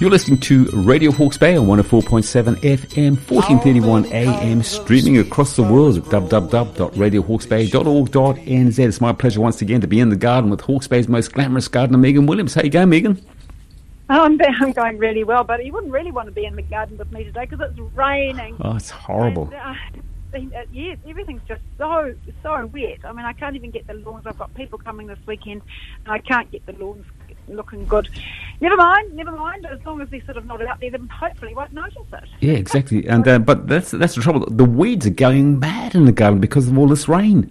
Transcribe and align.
You're 0.00 0.10
listening 0.10 0.40
to 0.40 0.64
Radio 0.72 1.12
Hawke's 1.12 1.38
Bay 1.38 1.56
on 1.56 1.68
104.7 1.68 2.56
FM, 2.56 3.12
1431 3.30 4.06
AM, 4.06 4.64
streaming 4.64 5.18
across 5.18 5.54
the 5.54 5.62
world 5.62 5.98
at 5.98 6.04
www.radiohawksbay.org.nz. 6.04 8.78
It's 8.80 9.00
my 9.00 9.12
pleasure 9.12 9.40
once 9.40 9.62
again 9.62 9.80
to 9.82 9.86
be 9.86 10.00
in 10.00 10.08
the 10.08 10.16
garden 10.16 10.50
with 10.50 10.62
Hawke's 10.62 10.88
Bay's 10.88 11.06
most 11.06 11.32
glamorous 11.32 11.68
gardener, 11.68 11.98
Megan 11.98 12.26
Williams. 12.26 12.54
How 12.54 12.62
you 12.62 12.70
going, 12.70 12.88
Megan? 12.88 13.24
Oh, 14.10 14.24
I'm, 14.24 14.36
I'm 14.60 14.72
going 14.72 14.98
really 14.98 15.22
well, 15.22 15.44
but 15.44 15.64
you 15.64 15.72
wouldn't 15.72 15.92
really 15.92 16.10
want 16.10 16.26
to 16.26 16.32
be 16.32 16.44
in 16.44 16.56
the 16.56 16.62
garden 16.62 16.98
with 16.98 17.12
me 17.12 17.22
today 17.22 17.46
because 17.48 17.70
it's 17.70 17.78
raining. 17.94 18.56
Oh, 18.60 18.74
it's 18.74 18.90
horrible. 18.90 19.48
And, 20.32 20.52
uh, 20.52 20.56
uh, 20.58 20.64
yes, 20.72 20.98
everything's 21.06 21.42
just 21.46 21.62
so 21.78 22.12
so 22.42 22.66
wet. 22.66 22.98
I 23.04 23.12
mean, 23.12 23.24
I 23.24 23.32
can't 23.32 23.54
even 23.54 23.70
get 23.70 23.86
the 23.86 23.94
lawns. 23.94 24.26
I've 24.26 24.38
got 24.38 24.52
people 24.54 24.76
coming 24.76 25.06
this 25.06 25.20
weekend, 25.24 25.62
and 26.04 26.12
I 26.12 26.18
can't 26.18 26.50
get 26.50 26.66
the 26.66 26.72
lawns 26.72 27.06
looking 27.48 27.84
good. 27.84 28.08
Never 28.60 28.76
mind, 28.76 29.14
never 29.14 29.32
mind. 29.32 29.66
As 29.66 29.84
long 29.84 30.00
as 30.00 30.08
they're 30.10 30.24
sort 30.24 30.36
of 30.36 30.46
not 30.46 30.62
out 30.62 30.80
there, 30.80 30.90
then 30.90 31.08
hopefully 31.08 31.54
won't 31.54 31.72
notice 31.72 31.96
it. 32.12 32.24
Yeah, 32.40 32.54
exactly. 32.54 33.06
And 33.06 33.26
uh, 33.26 33.38
but 33.38 33.66
that's 33.68 33.90
that's 33.90 34.14
the 34.14 34.22
trouble. 34.22 34.46
The 34.50 34.64
weeds 34.64 35.06
are 35.06 35.10
going 35.10 35.58
mad 35.58 35.94
in 35.94 36.04
the 36.04 36.12
garden 36.12 36.40
because 36.40 36.68
of 36.68 36.78
all 36.78 36.88
this 36.88 37.08
rain. 37.08 37.50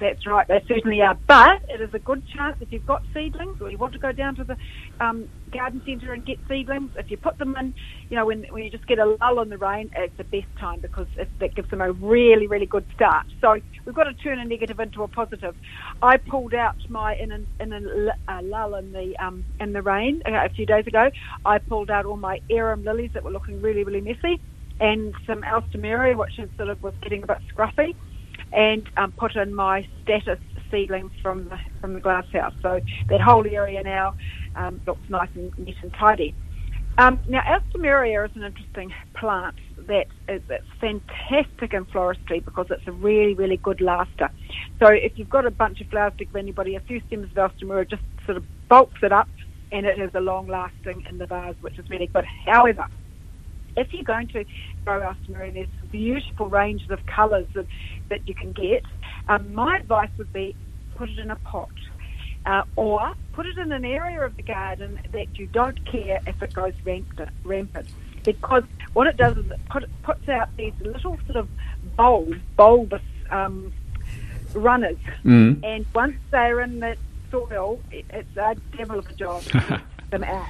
That's 0.00 0.26
right, 0.26 0.46
they 0.46 0.62
certainly 0.68 1.00
are. 1.00 1.18
But 1.26 1.60
it 1.68 1.80
is 1.80 1.90
a 1.92 1.98
good 1.98 2.22
chance 2.36 2.56
if 2.60 2.70
you've 2.70 2.86
got 2.86 3.02
seedlings 3.12 3.56
or 3.60 3.70
you 3.70 3.78
want 3.78 3.94
to 3.94 3.98
go 3.98 4.12
down 4.12 4.36
to 4.36 4.44
the 4.44 4.56
um, 5.00 5.28
garden 5.52 5.82
centre 5.84 6.12
and 6.12 6.24
get 6.24 6.38
seedlings, 6.48 6.90
if 6.96 7.10
you 7.10 7.16
put 7.16 7.38
them 7.38 7.56
in, 7.58 7.74
you 8.08 8.16
know, 8.16 8.26
when, 8.26 8.44
when 8.50 8.62
you 8.62 8.70
just 8.70 8.86
get 8.86 8.98
a 8.98 9.16
lull 9.20 9.40
in 9.40 9.48
the 9.48 9.58
rain, 9.58 9.90
it's 9.96 10.16
the 10.16 10.24
best 10.24 10.46
time 10.60 10.80
because 10.80 11.06
it, 11.16 11.28
that 11.40 11.54
gives 11.54 11.68
them 11.70 11.80
a 11.80 11.90
really, 11.92 12.46
really 12.46 12.66
good 12.66 12.84
start. 12.94 13.26
So 13.40 13.58
we've 13.84 13.94
got 13.94 14.04
to 14.04 14.14
turn 14.14 14.38
a 14.38 14.44
negative 14.44 14.78
into 14.78 15.02
a 15.02 15.08
positive. 15.08 15.54
I 16.00 16.18
pulled 16.18 16.54
out 16.54 16.76
my, 16.88 17.16
in, 17.16 17.32
an, 17.32 17.46
in 17.58 17.72
a, 17.72 18.32
a 18.32 18.42
lull 18.42 18.74
in 18.76 18.92
the, 18.92 19.14
um, 19.18 19.44
in 19.58 19.72
the 19.72 19.82
rain 19.82 20.20
uh, 20.26 20.44
a 20.44 20.50
few 20.50 20.66
days 20.66 20.86
ago, 20.86 21.10
I 21.44 21.58
pulled 21.58 21.90
out 21.90 22.06
all 22.06 22.16
my 22.16 22.38
arum 22.50 22.84
lilies 22.84 23.10
that 23.14 23.24
were 23.24 23.32
looking 23.32 23.60
really, 23.62 23.84
really 23.84 24.00
messy 24.00 24.40
and 24.80 25.12
some 25.26 25.42
alstroemeria, 25.42 26.16
which 26.16 26.38
is 26.38 26.48
sort 26.56 26.68
of 26.68 26.80
was 26.82 26.94
getting 27.02 27.24
a 27.24 27.26
bit 27.26 27.38
scruffy 27.52 27.94
and 28.52 28.88
um, 28.96 29.12
put 29.12 29.36
in 29.36 29.54
my 29.54 29.86
statice 30.02 30.38
seedlings 30.70 31.12
from 31.22 31.48
the, 31.48 31.58
from 31.80 31.94
the 31.94 32.00
glass 32.00 32.24
house. 32.32 32.54
So 32.62 32.80
that 33.08 33.20
whole 33.20 33.46
area 33.46 33.82
now 33.82 34.14
um, 34.56 34.80
looks 34.86 35.08
nice 35.08 35.28
and 35.34 35.56
neat 35.58 35.76
and 35.82 35.92
tidy. 35.94 36.34
Um, 36.98 37.20
now, 37.28 37.42
alstroemeria 37.42 38.28
is 38.28 38.34
an 38.34 38.42
interesting 38.42 38.92
plant 39.14 39.54
that 39.86 40.06
is 40.28 40.42
it's 40.50 40.66
fantastic 40.80 41.72
in 41.72 41.84
floristry 41.86 42.44
because 42.44 42.66
it's 42.70 42.86
a 42.86 42.92
really, 42.92 43.34
really 43.34 43.56
good 43.56 43.80
laster. 43.80 44.28
So 44.80 44.88
if 44.88 45.12
you've 45.14 45.30
got 45.30 45.46
a 45.46 45.50
bunch 45.52 45.80
of 45.80 45.86
flowers 45.88 46.14
to 46.18 46.24
give 46.24 46.34
anybody, 46.34 46.74
a 46.74 46.80
few 46.80 47.00
stems 47.06 47.30
of 47.30 47.36
alstroemeria 47.36 47.88
just 47.88 48.02
sort 48.26 48.36
of 48.36 48.44
bulks 48.68 48.98
it 49.02 49.12
up 49.12 49.28
and 49.70 49.86
it 49.86 50.00
is 50.00 50.10
a 50.14 50.20
long 50.20 50.48
lasting 50.48 51.04
in 51.08 51.18
the 51.18 51.26
vase, 51.26 51.54
which 51.60 51.78
is 51.78 51.88
really 51.88 52.08
good. 52.08 52.24
However, 52.44 52.86
if 53.78 53.92
you're 53.92 54.04
going 54.04 54.28
to 54.28 54.44
grow 54.84 55.00
alstroemeria, 55.00 55.54
there's 55.54 55.68
beautiful 55.90 56.48
ranges 56.48 56.90
of 56.90 57.04
colours 57.06 57.46
that, 57.54 57.66
that 58.08 58.28
you 58.28 58.34
can 58.34 58.52
get. 58.52 58.82
Um, 59.28 59.54
my 59.54 59.76
advice 59.76 60.10
would 60.18 60.32
be 60.32 60.56
put 60.96 61.08
it 61.08 61.18
in 61.18 61.30
a 61.30 61.36
pot. 61.36 61.70
Uh, 62.46 62.62
or 62.76 63.12
put 63.32 63.46
it 63.46 63.58
in 63.58 63.72
an 63.72 63.84
area 63.84 64.20
of 64.22 64.34
the 64.36 64.42
garden 64.42 64.98
that 65.12 65.38
you 65.38 65.46
don't 65.48 65.84
care 65.84 66.20
if 66.26 66.42
it 66.42 66.52
goes 66.54 66.72
rampant, 66.84 67.28
rampant. 67.44 67.86
Because 68.24 68.64
what 68.94 69.06
it 69.06 69.16
does 69.16 69.36
is 69.36 69.50
it 69.50 69.60
put, 69.68 69.84
puts 70.02 70.28
out 70.28 70.48
these 70.56 70.72
little 70.80 71.18
sort 71.26 71.36
of 71.36 71.48
bulbs, 71.96 72.38
bulbous 72.56 73.02
um, 73.30 73.72
runners. 74.54 74.96
Mm. 75.24 75.62
And 75.62 75.84
once 75.94 76.16
they're 76.30 76.60
in 76.60 76.80
the 76.80 76.96
soil, 77.30 77.80
it, 77.90 78.06
it's 78.10 78.36
a 78.36 78.56
devil 78.76 79.00
of 79.00 79.10
a 79.10 79.14
job 79.14 79.42
to 79.42 79.52
get 79.68 80.10
them 80.10 80.24
out. 80.24 80.48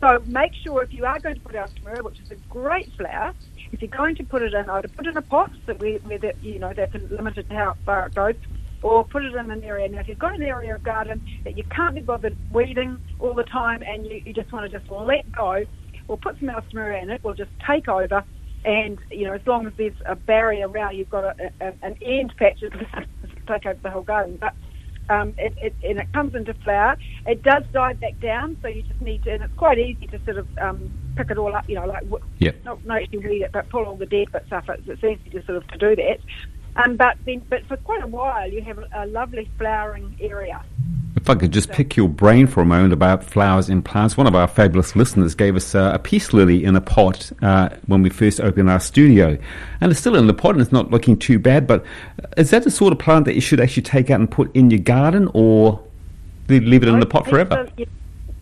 So 0.00 0.18
make 0.26 0.52
sure 0.64 0.82
if 0.82 0.92
you 0.92 1.04
are 1.04 1.20
going 1.20 1.34
to 1.34 1.40
put 1.40 1.54
out 1.54 1.70
which 2.02 2.20
is 2.20 2.26
a 2.30 2.36
great 2.48 2.90
flower, 2.96 3.32
if 3.70 3.82
you're 3.82 3.90
going 3.90 4.16
to 4.16 4.24
put 4.24 4.42
it 4.42 4.54
in, 4.54 4.70
either 4.70 4.88
put 4.88 5.06
it 5.06 5.10
in 5.10 5.16
a 5.16 5.22
pot 5.22 5.50
so 5.66 5.74
where, 5.74 5.98
where 5.98 6.18
the, 6.18 6.32
you 6.40 6.58
know 6.58 6.72
that's 6.74 6.94
limited 7.10 7.48
to 7.48 7.54
how 7.54 7.74
far 7.84 8.06
it 8.06 8.14
goes, 8.14 8.34
or 8.82 9.04
put 9.04 9.24
it 9.24 9.34
in 9.34 9.50
an 9.50 9.62
area. 9.62 9.88
Now, 9.88 10.00
if 10.00 10.08
you've 10.08 10.18
got 10.18 10.34
an 10.34 10.42
area 10.42 10.74
of 10.74 10.82
garden 10.82 11.20
that 11.44 11.58
you 11.58 11.64
can't 11.74 11.94
be 11.94 12.00
bothered 12.00 12.36
weeding 12.50 12.98
all 13.18 13.34
the 13.34 13.44
time, 13.44 13.82
and 13.86 14.06
you, 14.06 14.22
you 14.24 14.32
just 14.32 14.50
want 14.52 14.70
to 14.70 14.78
just 14.78 14.90
let 14.90 15.30
go, 15.32 15.64
we'll 16.08 16.18
put 16.18 16.38
some 16.38 16.48
alstroemeria 16.48 17.02
in 17.02 17.10
it. 17.10 17.20
We'll 17.22 17.34
just 17.34 17.50
take 17.68 17.86
over, 17.86 18.24
and 18.64 18.98
you 19.10 19.26
know 19.26 19.34
as 19.34 19.42
long 19.46 19.66
as 19.66 19.74
there's 19.76 19.92
a 20.06 20.16
barrier 20.16 20.66
around, 20.66 20.96
you've 20.96 21.10
got 21.10 21.24
a, 21.24 21.34
a, 21.60 21.72
an 21.82 21.96
end 22.02 22.32
patch 22.38 22.60
that 22.62 22.72
take 23.46 23.66
over 23.66 23.80
the 23.82 23.90
whole 23.90 24.02
garden. 24.02 24.38
But 24.40 24.54
um, 25.10 25.34
it, 25.36 25.54
it, 25.60 25.76
and 25.86 25.98
it 25.98 26.12
comes 26.12 26.34
into 26.34 26.54
flower. 26.54 26.96
It 27.26 27.42
does 27.42 27.64
die 27.74 27.94
back 27.94 28.20
down, 28.20 28.56
so 28.62 28.68
you 28.68 28.82
just 28.82 29.00
need 29.00 29.24
to, 29.24 29.32
and 29.32 29.42
it's 29.42 29.52
quite 29.56 29.78
easy 29.78 30.06
to 30.06 30.20
sort 30.24 30.38
of 30.38 30.46
um, 30.60 30.90
pick 31.16 31.30
it 31.30 31.38
all 31.38 31.54
up, 31.54 31.64
you 31.68 31.74
know, 31.74 31.84
like, 31.84 32.02
yep. 32.38 32.64
not, 32.64 32.84
not 32.86 33.02
actually 33.02 33.18
weed 33.18 33.42
it, 33.42 33.50
but 33.52 33.68
pull 33.68 33.84
all 33.84 33.96
the 33.96 34.06
dead 34.06 34.28
bits 34.32 34.52
off 34.52 34.68
it. 34.68 34.82
It's 34.86 35.02
easy 35.04 35.30
to 35.30 35.44
sort 35.44 35.58
of 35.58 35.66
to 35.68 35.78
do 35.78 35.96
that. 35.96 36.20
Um, 36.76 36.96
but 36.96 37.16
then, 37.26 37.42
but 37.50 37.66
for 37.66 37.76
quite 37.76 38.04
a 38.04 38.06
while, 38.06 38.48
you 38.48 38.62
have 38.62 38.78
a, 38.78 38.86
a 38.94 39.06
lovely 39.06 39.50
flowering 39.58 40.16
area. 40.20 40.62
I 41.30 41.34
could 41.36 41.52
just 41.52 41.70
pick 41.70 41.96
your 41.96 42.08
brain 42.08 42.46
for 42.46 42.60
a 42.60 42.64
moment 42.64 42.92
about 42.92 43.24
flowers 43.24 43.68
and 43.68 43.84
plants, 43.84 44.16
one 44.16 44.26
of 44.26 44.34
our 44.34 44.48
fabulous 44.48 44.96
listeners 44.96 45.34
gave 45.34 45.56
us 45.56 45.74
uh, 45.74 45.92
a 45.94 45.98
peace 45.98 46.32
lily 46.32 46.64
in 46.64 46.76
a 46.76 46.80
pot 46.80 47.30
uh, 47.40 47.70
when 47.86 48.02
we 48.02 48.10
first 48.10 48.40
opened 48.40 48.68
our 48.68 48.80
studio. 48.80 49.38
And 49.80 49.90
it's 49.90 50.00
still 50.00 50.16
in 50.16 50.26
the 50.26 50.34
pot 50.34 50.54
and 50.54 50.60
it's 50.60 50.72
not 50.72 50.90
looking 50.90 51.16
too 51.16 51.38
bad, 51.38 51.66
but 51.66 51.84
is 52.36 52.50
that 52.50 52.64
the 52.64 52.70
sort 52.70 52.92
of 52.92 52.98
plant 52.98 53.24
that 53.26 53.34
you 53.34 53.40
should 53.40 53.60
actually 53.60 53.84
take 53.84 54.10
out 54.10 54.20
and 54.20 54.30
put 54.30 54.54
in 54.54 54.70
your 54.70 54.80
garden 54.80 55.30
or 55.32 55.80
leave 56.48 56.82
it 56.82 56.88
in 56.88 57.00
the 57.00 57.06
pot 57.06 57.26
forever? 57.28 57.68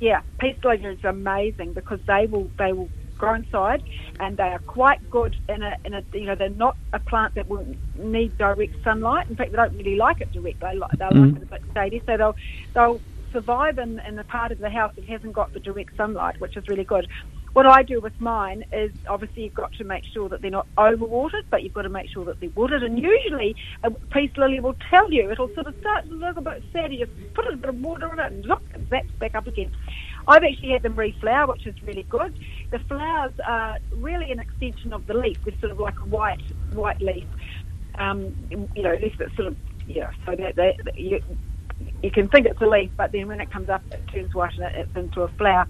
Yeah, 0.01 0.23
peace 0.39 0.57
lilies 0.65 1.05
are 1.05 1.09
amazing 1.09 1.73
because 1.73 2.01
they 2.07 2.27
will 2.27 2.49
they 2.57 2.73
will 2.73 2.89
grow 3.19 3.43
side, 3.51 3.83
and 4.21 4.37
they 4.37 4.45
are 4.45 4.61
quite 4.61 5.11
good 5.11 5.37
in 5.49 5.63
a, 5.63 5.77
in 5.85 5.95
a 5.95 6.03
you 6.13 6.27
know 6.27 6.35
they're 6.35 6.51
not 6.51 6.77
a 6.93 6.99
plant 6.99 7.35
that 7.35 7.49
will 7.49 7.67
need 7.97 8.37
direct 8.39 8.83
sunlight. 8.83 9.29
In 9.29 9.37
fact, 9.37 9.51
they 9.51 9.57
don't 9.57 9.77
really 9.77 9.97
like 9.97 10.21
it 10.21 10.33
direct. 10.33 10.61
They 10.61 10.77
like 10.77 10.93
they 10.93 11.05
mm. 11.05 11.33
like 11.33 11.37
it 11.37 11.43
a 11.43 11.47
bit 11.47 11.63
shady, 11.75 12.03
so 12.07 12.17
they'll 12.17 12.37
they'll 12.75 13.01
survive 13.33 13.79
in, 13.79 14.01
in 14.01 14.17
the 14.17 14.25
part 14.25 14.53
of 14.53 14.59
the 14.59 14.71
house 14.71 14.93
that 14.97 15.05
hasn't 15.05 15.33
got 15.33 15.53
the 15.53 15.61
direct 15.61 15.97
sunlight, 15.97 16.41
which 16.41 16.57
is 16.57 16.67
really 16.69 16.85
good. 16.85 17.07
What 17.55 17.67
I 17.67 17.83
do 17.83 18.01
with 18.01 18.19
mine 18.21 18.65
is 18.73 18.93
obviously 19.09 19.45
you've 19.45 19.55
got 19.55 19.73
to 19.75 19.85
make 19.85 20.05
sure 20.13 20.29
that 20.29 20.43
they're 20.43 20.51
not 20.51 20.67
overwatered, 20.77 21.45
but 21.51 21.63
you've 21.63 21.73
got 21.73 21.83
to 21.83 21.89
make 21.89 22.09
sure 22.11 22.25
that 22.27 22.39
they're 22.41 22.51
watered. 22.55 22.83
And 22.83 22.99
usually 22.99 23.57
a 23.83 23.91
peace 23.91 24.31
lily 24.37 24.61
will 24.61 24.77
tell 24.91 25.11
you, 25.11 25.31
it'll 25.31 25.53
sort 25.55 25.67
of 25.67 25.75
start 25.81 26.07
to 26.09 26.15
a 26.15 26.15
little 26.15 26.43
bit 26.43 26.63
sad, 26.73 26.93
you 26.93 27.07
just 27.07 27.35
put 27.35 27.47
a 27.47 27.57
bit 27.57 27.71
of 27.71 27.81
water 27.81 28.11
on 28.11 28.21
it 28.21 28.33
and 28.33 28.45
look, 28.45 28.63
it 28.75 28.89
zaps 28.91 29.19
back 29.19 29.35
up 29.35 29.47
again. 29.47 29.75
I've 30.29 30.45
actually 30.45 30.73
had 30.73 30.83
them 30.85 30.97
reflower, 30.97 31.49
which 31.49 31.67
is 31.67 31.77
really 31.87 32.07
good. 32.11 32.33
The 32.73 32.81
flowers 32.89 33.33
are 33.49 33.77
really 33.97 34.33
an 34.33 34.41
extension 34.41 34.93
of 34.95 35.07
the 35.07 35.15
leaf. 35.15 35.39
They're 35.45 35.57
sort 35.61 35.73
of 35.73 35.81
like 35.81 35.97
a 36.05 36.09
white 36.09 36.41
white 36.71 37.01
leaf. 37.03 37.25
Um, 37.99 38.35
you 38.51 38.83
know, 38.85 38.95
leaf 39.03 39.15
that's 39.19 39.35
sort 39.37 39.49
of 39.49 39.57
yeah. 39.87 40.11
So 40.27 40.33
that, 40.39 40.57
that, 40.57 40.75
that 40.85 40.95
you, 40.99 41.21
you 42.03 42.11
can 42.13 42.29
think 42.29 42.47
it's 42.47 42.61
a 42.63 42.67
leaf, 42.67 42.93
but 42.99 43.13
then 43.13 43.29
when 43.29 43.41
it 43.41 43.51
comes 43.53 43.69
up, 43.71 43.85
it 43.93 44.05
turns 44.15 44.31
white 44.35 44.53
and 44.59 44.67
it, 44.67 44.73
it's 44.77 44.93
into 44.97 45.23
a 45.23 45.29
flower. 45.39 45.67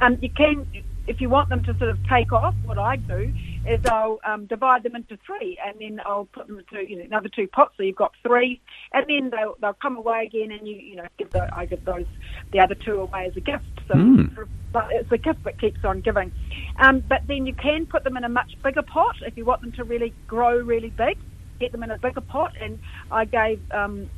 Um, 0.00 0.18
you 0.22 0.30
can, 0.36 0.66
if 1.06 1.20
you 1.20 1.30
want 1.30 1.48
them 1.50 1.62
to 1.64 1.74
sort 1.78 1.90
of 1.90 1.98
take 2.10 2.32
off, 2.32 2.54
what 2.62 2.78
I 2.78 2.96
do 2.96 3.32
is 3.66 3.84
I'll 3.86 4.20
um, 4.24 4.46
divide 4.46 4.82
them 4.82 4.96
into 4.96 5.18
three, 5.24 5.58
and 5.64 5.78
then 5.80 6.00
I'll 6.04 6.26
put 6.26 6.46
them 6.46 6.58
into 6.58 6.88
you 6.88 6.98
know, 6.98 7.04
another 7.04 7.28
two 7.28 7.46
pots. 7.46 7.74
So 7.76 7.82
you've 7.82 7.96
got 7.96 8.12
three, 8.22 8.60
and 8.92 9.06
then 9.08 9.30
they'll 9.30 9.56
they'll 9.60 9.74
come 9.74 9.96
away 9.96 10.24
again, 10.26 10.50
and 10.50 10.66
you 10.66 10.76
you 10.76 10.96
know 10.96 11.06
give 11.18 11.30
the, 11.32 11.48
I 11.54 11.66
give 11.66 11.84
those 11.84 12.06
the 12.52 12.60
other 12.60 12.74
two 12.74 13.00
away 13.00 13.26
as 13.26 13.36
a 13.36 13.40
gift. 13.40 13.64
So 13.88 13.94
mm. 13.94 14.48
it's 14.90 15.12
a 15.12 15.18
gift 15.18 15.44
that 15.44 15.58
keeps 15.58 15.84
on 15.84 16.00
giving. 16.00 16.32
Um, 16.78 17.00
but 17.00 17.22
then 17.26 17.46
you 17.46 17.54
can 17.54 17.86
put 17.86 18.04
them 18.04 18.16
in 18.16 18.24
a 18.24 18.28
much 18.28 18.56
bigger 18.62 18.82
pot 18.82 19.16
if 19.26 19.36
you 19.36 19.44
want 19.44 19.60
them 19.60 19.72
to 19.72 19.84
really 19.84 20.14
grow 20.26 20.58
really 20.58 20.90
big. 20.90 21.18
Get 21.58 21.72
them 21.72 21.82
in 21.82 21.90
a 21.90 21.98
bigger 21.98 22.22
pot, 22.22 22.54
and 22.58 22.78
I 23.10 23.26
gave 23.26 23.60
um, 23.72 24.08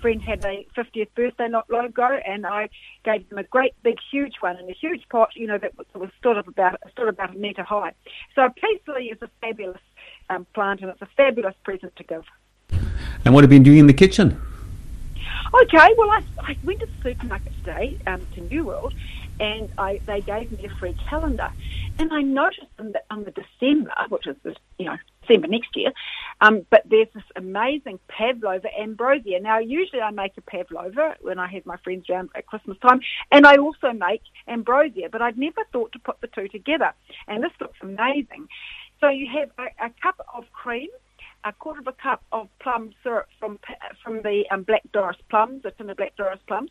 friend 0.00 0.22
had 0.22 0.44
a 0.44 0.66
50th 0.76 1.08
birthday 1.14 1.48
not 1.48 1.68
long 1.70 1.86
ago, 1.86 2.18
and 2.26 2.46
I 2.46 2.68
gave 3.04 3.28
them 3.28 3.38
a 3.38 3.42
great 3.42 3.74
big 3.82 3.98
huge 4.10 4.34
one 4.40 4.56
in 4.58 4.68
a 4.68 4.72
huge 4.72 5.08
pot, 5.08 5.30
you 5.34 5.46
know, 5.46 5.58
that 5.58 5.72
was 5.94 6.10
stood 6.18 6.36
up 6.36 6.48
about 6.48 6.80
stood 6.92 7.08
about 7.08 7.34
a 7.34 7.38
metre 7.38 7.62
high. 7.62 7.92
So 8.34 8.48
peace 8.56 8.80
lily 8.86 9.06
is 9.06 9.18
a 9.22 9.28
fabulous 9.40 9.80
um, 10.30 10.46
plant, 10.54 10.80
and 10.80 10.90
it's 10.90 11.02
a 11.02 11.08
fabulous 11.16 11.54
present 11.64 11.94
to 11.96 12.04
give. 12.04 12.24
And 13.24 13.34
what 13.34 13.44
have 13.44 13.52
you 13.52 13.58
been 13.58 13.64
doing 13.64 13.78
in 13.78 13.86
the 13.86 13.94
kitchen? 13.94 14.40
Okay, 15.62 15.94
well, 15.96 16.10
I, 16.10 16.22
I 16.38 16.56
went 16.62 16.80
to 16.80 16.86
the 16.86 16.92
supermarket 17.02 17.52
today 17.58 17.98
um, 18.06 18.26
to 18.34 18.42
New 18.42 18.64
World, 18.64 18.92
and 19.40 19.70
I, 19.78 20.00
they 20.06 20.20
gave 20.20 20.52
me 20.52 20.66
a 20.66 20.76
free 20.76 20.94
calendar. 21.08 21.50
And 21.98 22.12
I 22.12 22.22
noticed 22.22 22.66
that 22.78 23.04
on 23.10 23.24
the 23.24 23.32
December, 23.32 23.92
which 24.08 24.26
is 24.26 24.36
you 24.78 24.86
know 24.86 24.96
December 25.28 25.48
next 25.48 25.76
year, 25.76 25.92
um, 26.40 26.66
but 26.70 26.82
there's 26.88 27.08
this 27.14 27.24
amazing 27.36 27.98
pavlova 28.08 28.68
ambrosia. 28.78 29.40
Now, 29.40 29.58
usually 29.58 30.00
I 30.00 30.10
make 30.10 30.36
a 30.36 30.40
pavlova 30.40 31.16
when 31.20 31.38
I 31.38 31.48
have 31.48 31.66
my 31.66 31.76
friends 31.78 32.08
around 32.08 32.30
at 32.34 32.46
Christmas 32.46 32.78
time, 32.78 33.00
and 33.30 33.46
I 33.46 33.56
also 33.56 33.92
make 33.92 34.22
ambrosia, 34.46 35.08
but 35.10 35.22
I'd 35.22 35.38
never 35.38 35.62
thought 35.72 35.92
to 35.92 35.98
put 35.98 36.20
the 36.20 36.28
two 36.28 36.48
together. 36.48 36.92
And 37.26 37.42
this 37.42 37.52
looks 37.60 37.78
amazing. 37.82 38.48
So 39.00 39.08
you 39.08 39.28
have 39.38 39.50
a, 39.58 39.86
a 39.86 39.90
cup 40.02 40.20
of 40.34 40.44
cream, 40.52 40.88
a 41.44 41.52
quarter 41.52 41.80
of 41.80 41.86
a 41.86 41.92
cup 41.92 42.22
of 42.32 42.48
plum 42.60 42.92
syrup 43.02 43.28
from 43.38 43.58
from 44.02 44.22
the 44.22 44.44
um, 44.50 44.62
Black 44.62 44.82
Doris 44.92 45.16
plums, 45.30 45.62
the 45.62 45.94
Black 45.94 46.16
Doris 46.16 46.40
plums, 46.46 46.70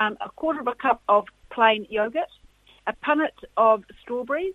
um, 0.00 0.16
a 0.20 0.28
quarter 0.30 0.60
of 0.60 0.66
a 0.66 0.74
cup 0.74 1.02
of 1.08 1.26
plain 1.50 1.86
yogurt, 1.90 2.28
a 2.86 2.92
punnet 2.92 3.38
of 3.56 3.84
strawberries, 4.02 4.54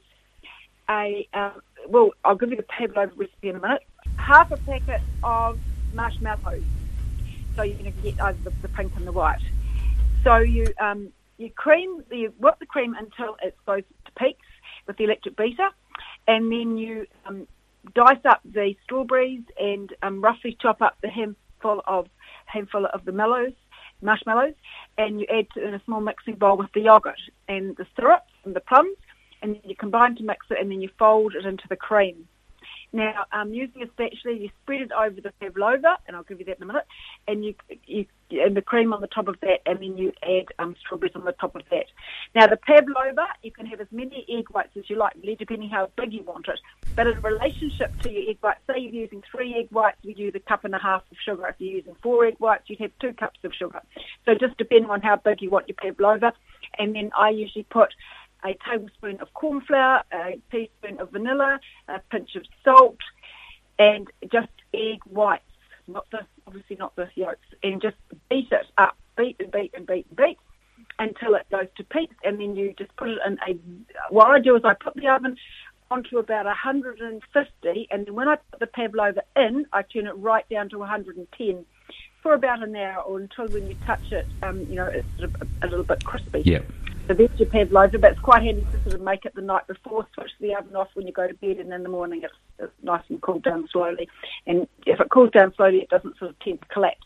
a 0.89 1.27
uh, 1.33 1.51
well, 1.87 2.11
I'll 2.23 2.35
give 2.35 2.49
you 2.49 2.57
the 2.57 2.63
pavlova 2.63 3.11
recipe 3.15 3.49
in 3.49 3.55
a 3.55 3.59
minute. 3.59 3.83
Half 4.17 4.51
a 4.51 4.57
packet 4.57 5.01
of 5.23 5.59
marshmallows. 5.93 6.63
So 7.55 7.63
you're 7.63 7.77
going 7.77 7.93
to 7.93 8.01
get 8.01 8.21
either 8.21 8.37
the, 8.43 8.53
the 8.61 8.67
pink 8.69 8.93
and 8.95 9.07
the 9.07 9.11
white. 9.11 9.41
So 10.23 10.37
you 10.37 10.67
um, 10.79 11.09
you 11.37 11.49
cream 11.51 12.03
you 12.11 12.33
whip 12.39 12.55
the 12.59 12.65
cream 12.65 12.95
until 12.95 13.37
it 13.41 13.55
goes 13.65 13.83
to 14.05 14.11
peaks 14.13 14.47
with 14.87 14.97
the 14.97 15.03
electric 15.05 15.37
beater, 15.37 15.69
and 16.27 16.51
then 16.51 16.77
you 16.77 17.05
um, 17.25 17.47
dice 17.93 18.23
up 18.25 18.41
the 18.43 18.75
strawberries 18.83 19.43
and 19.59 19.93
um, 20.01 20.21
roughly 20.21 20.57
chop 20.59 20.81
up 20.81 20.97
the 21.01 21.09
handful 21.09 21.81
of 21.87 22.07
handful 22.45 22.85
of 22.85 23.05
the 23.05 23.11
mellows, 23.11 23.53
marshmallows, 24.01 24.55
and 24.97 25.19
you 25.19 25.27
add 25.31 25.47
to, 25.53 25.65
in 25.65 25.73
a 25.73 25.81
small 25.85 26.01
mixing 26.01 26.35
bowl 26.35 26.57
with 26.57 26.71
the 26.73 26.81
yogurt 26.81 27.19
and 27.47 27.75
the 27.77 27.85
syrup 27.95 28.23
and 28.43 28.55
the 28.55 28.59
plums, 28.59 28.97
and 29.41 29.55
then 29.55 29.61
you 29.63 29.75
combine 29.75 30.15
to 30.15 30.23
mix 30.23 30.45
it, 30.49 30.57
and 30.59 30.71
then 30.71 30.81
you 30.81 30.89
fold 30.97 31.35
it 31.35 31.45
into 31.45 31.67
the 31.67 31.75
cream. 31.75 32.27
Now, 32.93 33.25
um, 33.33 33.53
using 33.53 33.83
a 33.83 33.87
spatula, 33.87 34.37
you 34.37 34.49
spread 34.63 34.81
it 34.81 34.91
over 34.93 35.19
the 35.19 35.33
pavlova, 35.41 35.97
and 36.07 36.15
I'll 36.15 36.23
give 36.23 36.39
you 36.39 36.45
that 36.45 36.57
in 36.57 36.63
a 36.63 36.65
minute, 36.65 36.85
and 37.27 37.43
you, 37.43 37.55
you 37.85 38.05
and 38.31 38.55
the 38.55 38.61
cream 38.61 38.93
on 38.93 39.01
the 39.01 39.07
top 39.07 39.27
of 39.27 39.35
that, 39.41 39.59
and 39.65 39.79
then 39.79 39.97
you 39.97 40.13
add 40.23 40.45
um, 40.59 40.75
strawberries 40.79 41.15
on 41.15 41.25
the 41.25 41.33
top 41.33 41.55
of 41.55 41.63
that. 41.71 41.85
Now, 42.33 42.47
the 42.47 42.57
pavlova, 42.57 43.27
you 43.43 43.51
can 43.51 43.65
have 43.65 43.81
as 43.81 43.87
many 43.91 44.25
egg 44.29 44.49
whites 44.49 44.77
as 44.77 44.89
you 44.89 44.95
like, 44.95 45.13
depending 45.37 45.69
how 45.69 45.89
big 45.97 46.13
you 46.13 46.23
want 46.23 46.47
it. 46.47 46.59
But 46.95 47.07
in 47.07 47.21
relationship 47.21 47.99
to 48.01 48.11
your 48.11 48.29
egg 48.29 48.37
whites, 48.41 48.61
say 48.65 48.79
you're 48.79 48.93
using 48.93 49.21
three 49.29 49.53
egg 49.55 49.67
whites, 49.71 49.97
you 50.01 50.13
use 50.15 50.33
a 50.33 50.39
cup 50.39 50.63
and 50.63 50.73
a 50.73 50.79
half 50.79 51.03
of 51.11 51.17
sugar. 51.23 51.47
If 51.47 51.55
you're 51.59 51.75
using 51.75 51.95
four 52.01 52.25
egg 52.25 52.35
whites, 52.39 52.63
you'd 52.67 52.79
have 52.79 52.91
two 52.99 53.13
cups 53.13 53.39
of 53.43 53.53
sugar. 53.53 53.81
So 54.25 54.33
just 54.35 54.57
depending 54.57 54.89
on 54.89 55.01
how 55.01 55.17
big 55.17 55.41
you 55.41 55.49
want 55.49 55.67
your 55.67 55.75
pavlova. 55.75 56.33
And 56.79 56.95
then 56.95 57.11
I 57.17 57.29
usually 57.29 57.63
put 57.63 57.93
a 58.45 58.55
tablespoon 58.69 59.19
of 59.21 59.33
corn 59.33 59.61
flour, 59.61 60.03
a 60.13 60.39
teaspoon 60.51 60.99
of 60.99 61.11
vanilla, 61.11 61.59
a 61.87 61.99
pinch 62.11 62.35
of 62.35 62.43
salt, 62.63 62.97
and 63.79 64.07
just 64.31 64.49
egg 64.73 64.99
whites, 65.09 65.43
not 65.87 66.05
the 66.11 66.19
obviously 66.47 66.75
not 66.75 66.95
the 66.95 67.09
yolks, 67.15 67.47
and 67.63 67.81
just 67.81 67.97
beat 68.29 68.51
it 68.51 68.67
up, 68.77 68.95
beat 69.17 69.35
and 69.39 69.51
beat 69.51 69.73
and 69.73 69.87
beat 69.87 70.05
and 70.07 70.17
beat 70.17 70.37
until 70.99 71.35
it 71.35 71.45
goes 71.49 71.67
to 71.77 71.83
peaks, 71.83 72.15
and 72.23 72.39
then 72.39 72.55
you 72.55 72.73
just 72.77 72.95
put 72.95 73.09
it 73.09 73.17
in 73.25 73.37
a. 73.47 73.57
What 74.13 74.27
I 74.27 74.39
do 74.39 74.55
is 74.55 74.63
I 74.63 74.73
put 74.73 74.95
the 74.95 75.07
oven 75.07 75.37
onto 75.91 76.17
about 76.17 76.45
150, 76.45 77.87
and 77.91 78.05
then 78.05 78.13
when 78.13 78.27
I 78.27 78.37
put 78.51 78.59
the 78.59 78.67
pavlova 78.67 79.23
in, 79.35 79.65
I 79.73 79.81
turn 79.81 80.07
it 80.07 80.13
right 80.13 80.47
down 80.49 80.69
to 80.69 80.79
110 80.79 81.65
for 82.21 82.33
about 82.33 82.63
an 82.63 82.75
hour, 82.75 83.03
or 83.03 83.19
until 83.19 83.47
when 83.47 83.67
you 83.67 83.75
touch 83.85 84.11
it, 84.11 84.25
um, 84.41 84.61
you 84.61 84.75
know, 84.75 84.87
it's 84.87 85.07
a, 85.19 85.65
a 85.65 85.67
little 85.67 85.85
bit 85.85 86.03
crispy. 86.03 86.41
Yeah. 86.43 86.61
So 87.07 87.13
there's 87.13 87.29
your 87.37 87.47
pavlova, 87.47 87.99
but 87.99 88.11
it's 88.11 88.19
quite 88.19 88.43
handy 88.43 88.67
to 88.71 88.81
sort 88.81 88.95
of 88.95 89.01
make 89.01 89.25
it 89.25 89.35
the 89.35 89.41
night 89.41 89.67
before, 89.67 90.07
switch 90.15 90.31
the 90.39 90.55
oven 90.55 90.75
off 90.75 90.89
when 90.95 91.05
you 91.05 91.13
go 91.13 91.27
to 91.27 91.33
bed, 91.35 91.57
and 91.57 91.71
in 91.71 91.83
the 91.83 91.89
morning 91.89 92.21
it's, 92.23 92.33
it's 92.57 92.73
nice 92.81 93.03
and 93.09 93.21
cooled 93.21 93.43
down 93.43 93.67
slowly. 93.71 94.09
And 94.47 94.67
if 94.87 94.99
it 94.99 95.09
cools 95.09 95.31
down 95.31 95.53
slowly, 95.55 95.79
it 95.79 95.89
doesn't 95.89 96.17
sort 96.17 96.31
of 96.31 96.39
tend 96.39 96.61
to 96.61 96.67
collapse. 96.67 97.05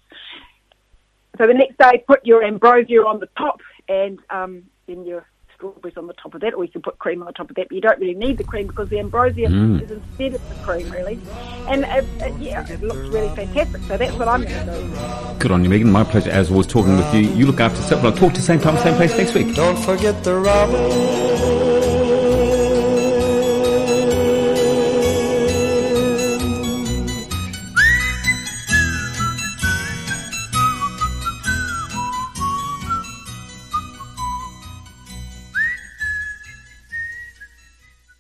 So 1.38 1.48
the 1.48 1.54
next 1.54 1.78
day, 1.78 2.04
put 2.08 2.26
your 2.26 2.44
ambrosia 2.44 3.06
on 3.06 3.20
the 3.20 3.30
top, 3.38 3.60
and 3.88 4.20
um, 4.30 4.64
then 4.88 5.06
your 5.06 5.26
strawberries 5.60 5.98
on 5.98 6.08
the 6.08 6.14
top 6.14 6.34
of 6.34 6.42
that, 6.42 6.54
or 6.54 6.64
you 6.64 6.72
can 6.72 6.82
put 6.82 6.98
cream 7.00 7.22
on 7.22 7.28
the 7.28 7.34
top 7.34 7.50
of 7.50 7.56
that. 7.58 7.68
But 7.68 7.76
you 7.76 7.82
don't 7.82 8.00
really 8.00 8.16
need 8.16 8.38
the 8.38 8.44
cream 8.44 8.68
because 8.68 8.90
the 8.90 9.00
ambrosia 9.00 9.48
Mm. 9.48 9.82
is 9.84 9.92
instead 9.92 10.34
of 10.36 10.50
the 10.50 10.56
cream, 10.66 10.90
really. 10.90 11.20
And 11.68 11.84
uh, 11.86 12.02
uh, 12.22 12.32
yeah, 12.40 12.68
it 12.68 12.82
looks 12.82 13.08
really 13.10 13.34
fantastic. 13.36 13.82
So 13.84 13.98
that's 13.98 14.14
what 14.14 14.28
I'm 14.28 14.44
going 14.44 14.66
to 14.66 14.74
do. 14.74 15.40
Good 15.40 15.52
on 15.52 15.64
you, 15.64 15.70
Megan. 15.70 15.92
My 15.92 16.04
pleasure 16.04 16.32
as 16.32 16.50
always 16.50 16.68
talking 16.68 16.96
with 16.98 17.14
you. 17.14 17.22
You 17.22 17.46
look 17.46 17.60
after 17.60 17.82
yourself. 17.82 18.04
I'll 18.04 18.12
talk 18.12 18.34
to 18.34 18.40
you 18.40 18.44
same 18.46 18.60
time, 18.60 18.78
same 18.78 18.96
place 18.96 19.16
next 19.18 19.34
week. 19.34 19.54
Don't 19.56 19.78
forget 19.78 20.24
the 20.24 20.36
robin 20.36 21.49